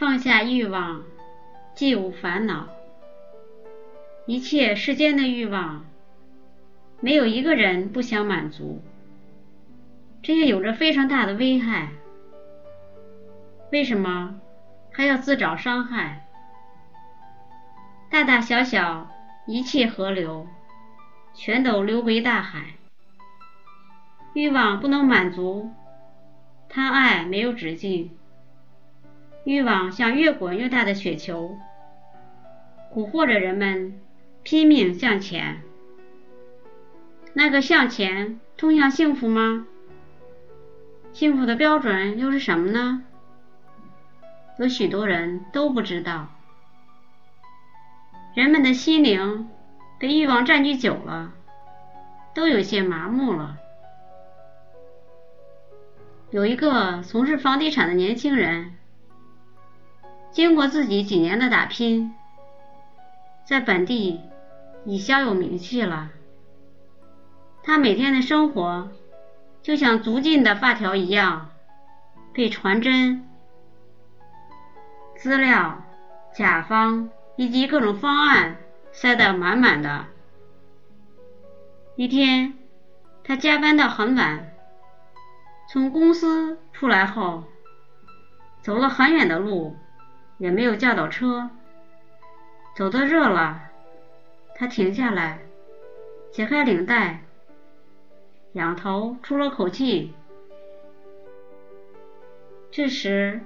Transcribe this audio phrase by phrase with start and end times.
[0.00, 1.02] 放下欲望，
[1.74, 2.70] 既无烦恼。
[4.24, 5.84] 一切世间的欲望，
[7.00, 8.80] 没有一个人不想满足，
[10.22, 11.90] 这也有着非常大的危害。
[13.72, 14.40] 为什么
[14.90, 16.26] 还要自找伤害？
[18.10, 19.06] 大大小小
[19.46, 20.46] 一切河流，
[21.34, 22.68] 全都流归大海。
[24.32, 25.70] 欲望不能满足，
[26.70, 28.16] 贪爱没有止境。
[29.44, 31.56] 欲望像越滚越大的雪球，
[32.92, 34.00] 蛊惑着人们
[34.42, 35.62] 拼命向前。
[37.32, 39.66] 那个向前通向幸福吗？
[41.12, 43.02] 幸福的标准又是什么呢？
[44.58, 46.28] 有许多人都不知道。
[48.34, 49.48] 人们的心灵
[49.98, 51.32] 被欲望占据久了，
[52.34, 53.56] 都有些麻木了。
[56.30, 58.74] 有一个从事房地产的年轻人，
[60.30, 62.14] 经过自己几年的打拼，
[63.44, 64.20] 在本地
[64.84, 66.10] 已小有名气了。
[67.62, 68.90] 他每天的生活
[69.62, 71.50] 就像足进的发条一样，
[72.32, 73.28] 被传真、
[75.16, 75.82] 资料、
[76.34, 77.10] 甲方。
[77.36, 78.58] 以及各种方案
[78.92, 80.04] 塞得满满的。
[81.96, 82.52] 一天，
[83.24, 84.52] 他加班到很晚，
[85.66, 87.44] 从公司出来后，
[88.60, 89.74] 走了很远的路，
[90.40, 91.50] 也没有叫到车。
[92.74, 93.70] 走得热了，
[94.56, 95.38] 他停下来，
[96.32, 97.22] 解开领带，
[98.54, 100.12] 仰头出了口气。
[102.72, 103.42] 这时，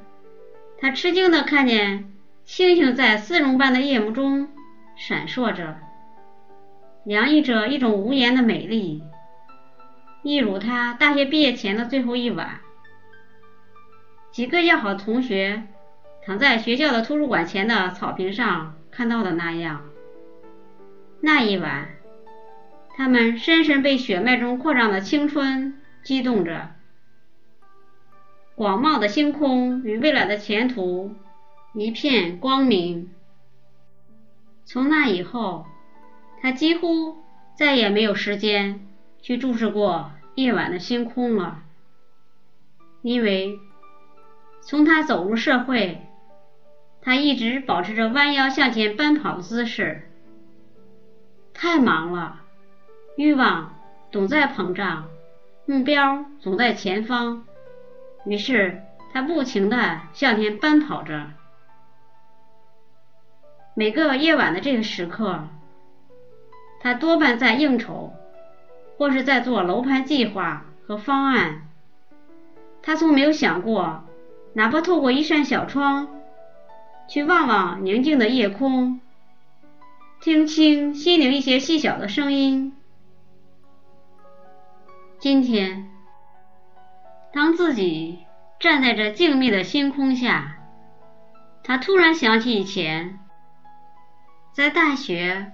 [0.78, 2.10] 他吃惊的看见。
[2.44, 4.50] 星星在丝绒般的夜幕中
[4.96, 5.78] 闪烁着，
[7.06, 9.02] 洋溢着一种无言的美丽，
[10.22, 12.60] 一如他大学毕业前的最后一晚。
[14.30, 15.62] 几个要好的同学
[16.25, 19.83] 躺在学校的图书馆前的草坪上看到的那样。
[21.20, 21.89] 那一晚，
[22.97, 26.70] 他们深深被血脉中扩张的青春激动着。
[28.55, 31.14] 广袤的星空与未来的前途。
[31.77, 33.11] 一片光明。
[34.64, 35.67] 从那以后，
[36.40, 37.17] 他几乎
[37.58, 38.86] 再也没有时间
[39.20, 41.64] 去注视过夜晚的星空了，
[43.02, 43.58] 因为
[44.61, 46.07] 从他走入社会，
[47.04, 50.08] 他一直保持着弯腰向前奔跑的姿势。
[51.52, 52.40] 太忙了，
[53.16, 53.74] 欲望
[54.10, 55.08] 总在膨胀，
[55.66, 57.44] 目标总在前方，
[58.24, 58.82] 于是
[59.12, 61.26] 他不停地向前奔跑着。
[63.74, 65.48] 每个夜晚的这个时刻，
[66.80, 68.14] 他多半在应酬，
[68.96, 71.68] 或是在做楼盘计划和方案。
[72.82, 74.04] 他从没有想过，
[74.54, 76.08] 哪怕透过一扇小窗，
[77.06, 79.00] 去望望宁静的夜空，
[80.20, 82.74] 听清心灵一些细小的声音。
[85.18, 85.90] 今天，
[87.32, 88.18] 当自己
[88.58, 90.58] 站在这静谧的星空下，
[91.62, 93.18] 他突然想起以前。
[94.52, 95.50] 在大学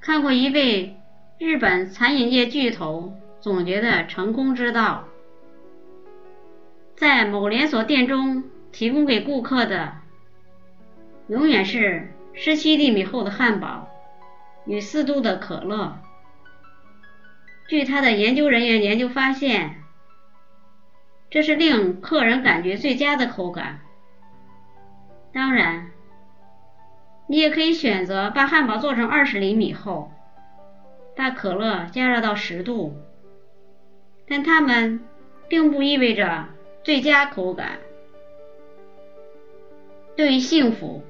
[0.00, 0.96] 看过一位
[1.38, 5.04] 日本餐饮业巨头总结的成功之道，
[6.96, 9.96] 在某连锁店中提供给顾客的
[11.28, 13.88] 永远是十七厘米厚的汉堡
[14.66, 15.98] 与四度的可乐。
[17.68, 19.82] 据他的研究人员研究发现，
[21.30, 23.80] 这是令客人感觉最佳的口感。
[25.32, 25.90] 当然。
[27.30, 30.10] 你也可以选择把汉堡做成二十厘米厚，
[31.14, 32.96] 把可乐加热到十度，
[34.26, 35.04] 但它们
[35.46, 36.46] 并不意味着
[36.82, 37.80] 最佳口感。
[40.16, 41.04] 对于幸福，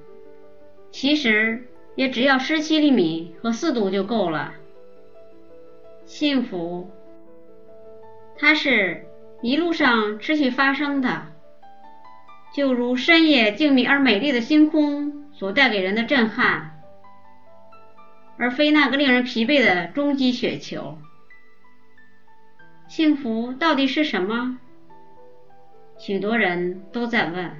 [0.90, 4.54] 其实也只要十七厘米和四度就够了。
[6.04, 6.90] 幸福，
[8.36, 9.06] 它是
[9.42, 11.26] 一路上持续发生的，
[12.54, 15.18] 就如深夜静谧而美丽的星空。
[15.38, 16.82] 所带给人的震撼，
[18.38, 20.98] 而非那个令人疲惫的终极雪球。
[22.88, 24.58] 幸福到底是什么？
[25.96, 27.52] 许多人都在问。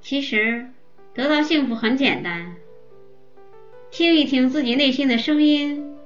[0.00, 0.70] 其实，
[1.16, 2.56] 得到幸福很简单，
[3.90, 5.96] 听一听自己内心的声音，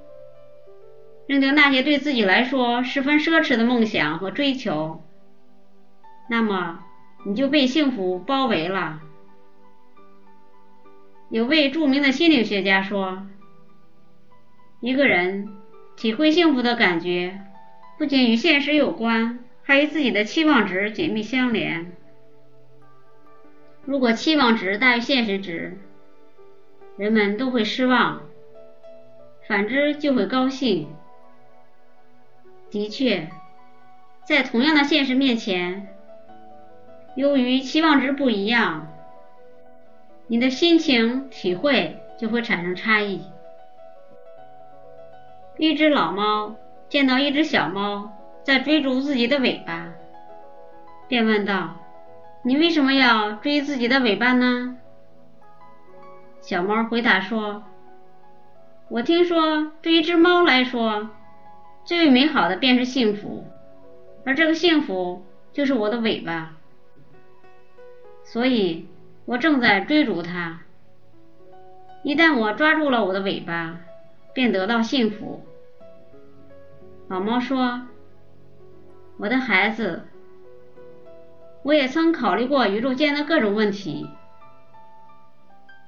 [1.27, 5.03] 扔掉那些对自己来说十分奢侈的梦想和追求，
[6.29, 6.79] 那么
[7.25, 9.01] 你就被幸福包围了。
[11.29, 13.27] 有位著名的心理学家说
[14.79, 15.49] ：“一个人
[15.97, 17.41] 体会幸福的感觉，
[17.97, 21.97] 不仅与现实有关，还与自己的期望值紧密相连。
[23.83, 25.77] 如果期望值大于现实值，
[26.97, 28.19] 人们都会失望；
[29.47, 30.87] 反之就会高兴。
[32.69, 33.27] 的确，
[34.23, 35.87] 在同样的现实面前，
[37.15, 38.87] 由于期望值不一样，
[40.27, 43.21] 你的心情体会就会产生差异。
[45.57, 46.55] 一只老猫
[46.87, 48.11] 见到一只小猫
[48.43, 49.91] 在追逐自己的尾巴，
[51.07, 51.75] 便问道
[52.43, 54.77] ：“你为什么要追自己的尾巴呢？”
[56.41, 57.63] 小猫回答说
[58.89, 61.09] ：“我听说，对一只猫来说，
[61.85, 63.45] 最美好的便是幸福，
[64.25, 65.23] 而这个幸福
[65.53, 66.53] 就是我的尾巴，
[68.23, 68.87] 所以
[69.25, 70.61] 我正在追逐它。
[72.03, 73.77] 一旦我抓住了我的尾巴，
[74.33, 75.45] 便得到幸福。”
[77.07, 77.81] 老猫说
[79.17, 80.07] ：“我的孩子，
[81.63, 84.09] 我也曾考虑过宇宙间的各种问题，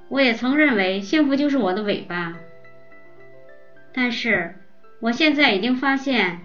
[0.10, 2.36] 我也曾认为幸福就是我的尾巴。
[3.92, 4.56] 但是
[5.00, 6.42] 我现在已经发现，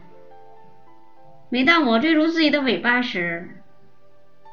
[1.51, 3.49] 每当我追逐自己的尾巴时，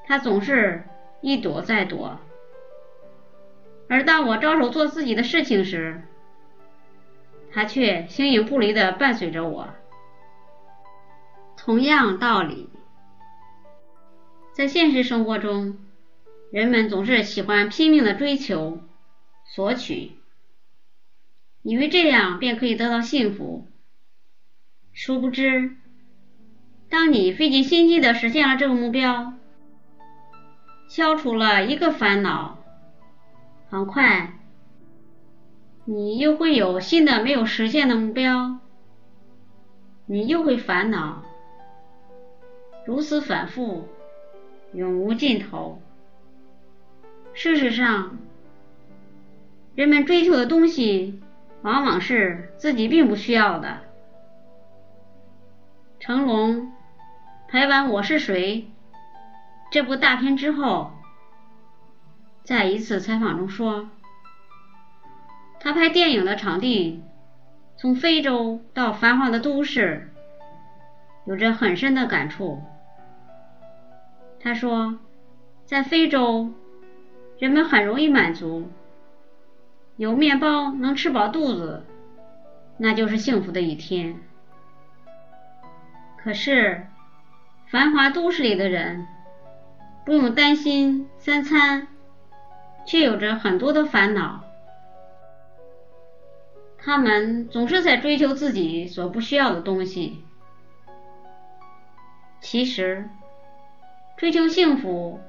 [0.05, 0.83] 它总是
[1.21, 2.19] 一躲再躲；
[3.89, 6.01] 而当我着手做自己的事情时，
[7.51, 9.69] 它却形影不离地伴随着我。”
[11.57, 12.69] 同样道理，
[14.55, 15.75] 在现实生活中，
[16.49, 18.79] 人们总是喜欢拼命的追求、
[19.53, 20.13] 索取，
[21.61, 23.67] 以为这样便可以得到幸福。
[24.93, 25.75] 殊不知，
[26.89, 29.33] 当你费尽心机的实现了这个目标，
[30.87, 32.63] 消除了一个烦恼，
[33.69, 34.39] 很快，
[35.83, 38.61] 你又会有新的没有实现的目标，
[40.05, 41.25] 你又会烦恼。
[42.85, 43.89] 如此反复，
[44.75, 45.81] 永无尽头。
[47.33, 48.17] 事实上，
[49.73, 51.21] 人们追求的东西
[51.61, 53.79] 往往是自己并不需要的。
[55.99, 56.71] 成龙
[57.47, 58.67] 拍完《我是谁》
[59.71, 60.91] 这部大片之后，
[62.43, 63.89] 在一次采访中说，
[65.59, 67.01] 他拍电影的场地
[67.77, 70.11] 从非洲到繁华的都市，
[71.25, 72.61] 有着很深的感触。
[74.45, 74.99] 他说，
[75.65, 76.51] 在非洲，
[77.39, 78.69] 人们很容易满足，
[79.97, 81.83] 有面包能吃饱肚子，
[82.77, 84.21] 那就是幸福的一天。
[86.17, 86.85] 可是，
[87.71, 89.07] 繁华都市里的人
[90.05, 91.87] 不用担心三餐，
[92.85, 94.43] 却有着很多的烦恼。
[96.77, 100.23] 他们总是在追求自己所不需要的东西。
[102.39, 103.09] 其实。
[104.17, 105.19] 追求幸福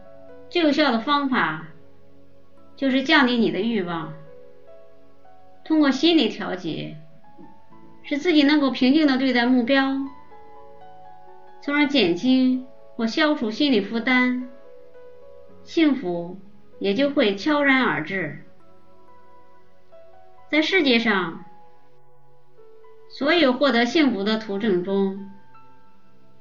[0.49, 1.67] 最有效的方法，
[2.77, 4.15] 就是降低你的欲望，
[5.65, 6.97] 通过心理调节，
[8.05, 9.97] 使自己能够平静的对待目标，
[11.61, 14.49] 从而减轻或消除心理负担，
[15.65, 16.39] 幸福
[16.79, 18.45] 也就会悄然而至。
[20.49, 21.45] 在世界上，
[23.09, 25.29] 所有获得幸福的途径中，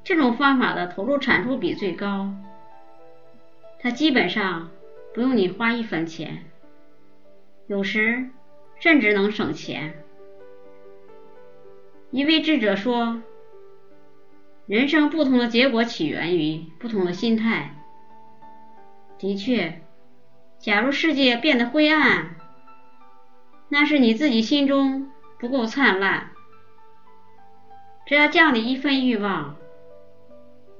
[0.05, 2.31] 这种方法的投入产出比最高，
[3.79, 4.69] 它基本上
[5.15, 6.45] 不用你花一分钱，
[7.65, 8.29] 有时
[8.79, 10.03] 甚至能省钱。
[12.11, 13.23] 一位智者说
[14.67, 17.73] ：“人生不同的结果起源于不同的心态。”
[19.17, 19.81] 的确，
[20.59, 22.35] 假如世界变得灰暗，
[23.69, 25.09] 那是你自己心中
[25.39, 26.29] 不够灿烂。
[28.05, 29.55] 只要降低一份欲望。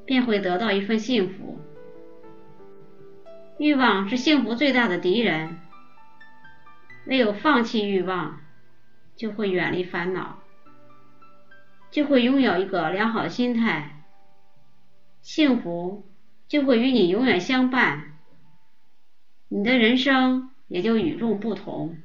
[0.06, 1.60] 便会得到一份幸福。
[3.58, 5.58] 欲望是幸福最大的敌人，
[7.08, 8.40] 唯有放弃欲望，
[9.16, 10.40] 就会远离烦恼，
[11.90, 14.04] 就会拥有一个良好心态，
[15.22, 16.06] 幸福
[16.48, 18.18] 就会与你永远相伴，
[19.48, 21.98] 你的人生也就与众不同。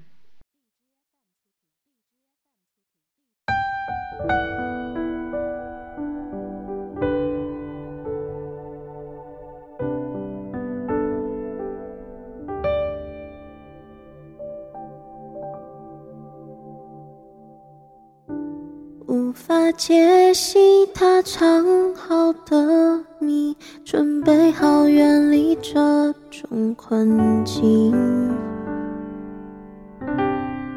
[19.80, 27.90] 解析他藏好的谜，准备好远离这种困境。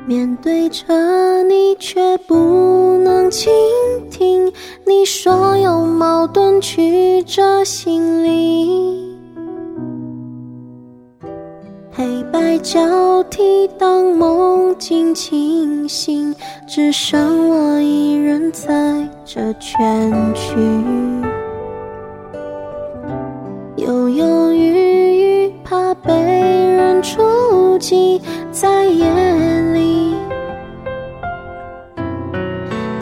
[0.07, 3.51] 面对着你，却不能倾
[4.09, 4.49] 听
[4.87, 9.17] 你所有矛盾曲折心理。
[11.91, 13.67] 黑白交替，
[14.93, 16.35] 当梦境清醒，
[16.67, 20.53] 只剩我一人在这圈区，
[23.75, 28.21] 犹犹豫豫，怕被人触及，
[28.51, 29.03] 在夜
[29.73, 30.13] 里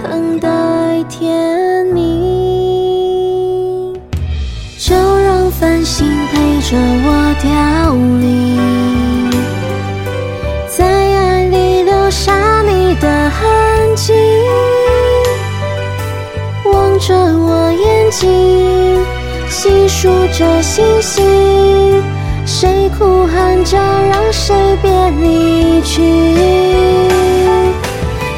[0.02, 3.94] 等待天明，
[4.80, 8.41] 就让繁星陪着我凋零。
[20.02, 21.24] 数着星星，
[22.44, 26.02] 谁哭喊着让谁别离去？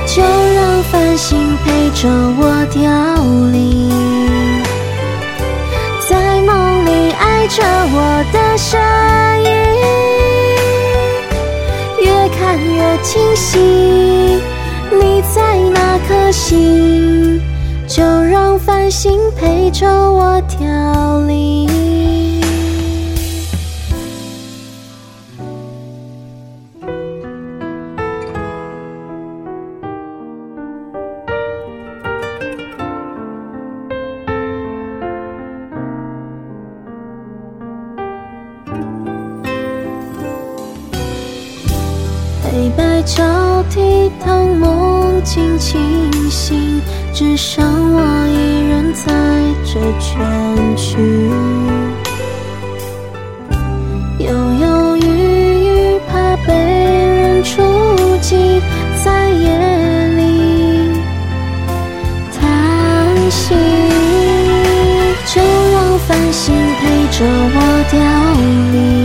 [0.06, 2.82] 就让繁星陪着我凋
[3.54, 3.90] 零，
[6.10, 7.98] 在梦里爱着我
[8.34, 8.78] 的身
[9.46, 9.50] 影，
[12.02, 13.58] 越看越清晰，
[14.92, 17.03] 你在那颗星。
[18.66, 21.68] 繁星陪着我凋零。
[42.46, 43.24] 黑白交
[43.70, 45.80] 替，当梦境清
[46.30, 46.82] 醒，
[47.14, 49.14] 只剩我一人在
[49.64, 50.98] 这圈区，
[54.18, 55.06] 犹犹豫
[55.64, 57.62] 豫，怕被人触
[58.20, 58.60] 及，
[59.06, 59.46] 在夜
[60.16, 60.92] 里
[62.42, 63.54] 叹息，
[65.28, 65.40] 就
[65.72, 66.52] 让繁星
[66.82, 67.58] 陪着我
[67.92, 68.00] 凋
[68.72, 69.03] 零。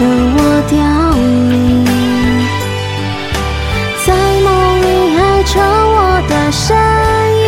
[0.00, 0.38] 着我
[0.70, 0.80] 凋
[1.50, 1.84] 零，
[4.06, 4.08] 在
[4.40, 4.48] 梦
[4.80, 4.84] 里
[5.18, 6.74] 爱着我的身
[7.44, 7.46] 影，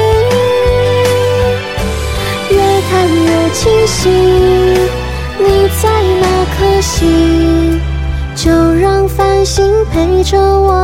[2.51, 2.55] 越
[2.91, 4.01] 看越清晰，
[5.39, 5.47] 你
[5.81, 5.89] 在
[6.21, 7.81] 那颗星？
[8.35, 10.82] 就让繁星陪着我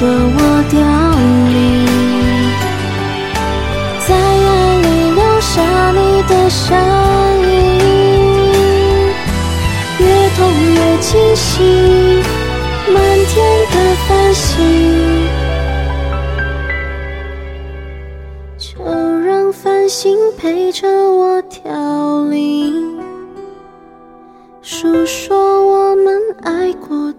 [0.00, 0.40] 着我
[0.70, 0.80] 凋
[1.50, 1.84] 零，
[4.08, 5.60] 在爱里留下
[5.92, 6.74] 你的身
[7.42, 7.52] 影，
[9.98, 10.38] 越痛
[10.72, 11.60] 越清晰，
[12.90, 13.36] 满天
[13.70, 13.76] 的
[14.08, 15.28] 繁星，
[18.56, 18.82] 就
[19.18, 22.98] 让繁星陪着我凋零，
[24.62, 27.09] 诉说我们爱过。